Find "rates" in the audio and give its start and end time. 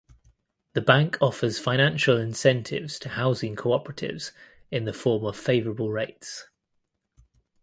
5.91-6.47